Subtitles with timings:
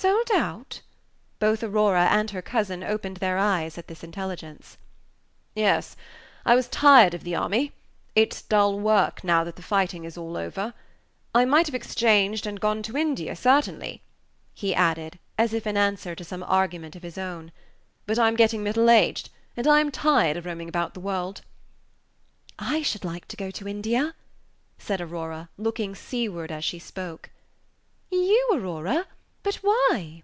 [0.00, 0.80] "Sold out!"
[1.40, 4.78] Both Aurora and her cousin opened their eyes at this intelligence.
[5.54, 5.94] "Yes;
[6.46, 7.72] I was tired of the army.
[8.14, 10.72] It's dull work now the fighting is all over.
[11.34, 14.00] I might have exchanged and gone to India, certainly,"
[14.54, 17.52] he added, as if in answer to some argument of his own;
[18.06, 21.42] "but I'm getting middle aged, and I am tired of roaming about the world."
[22.58, 24.14] "I should like to go to India,"
[24.78, 27.28] said Aurora, looking seaward as she spoke.
[28.10, 29.06] "You, Aurora!
[29.42, 30.22] but why?"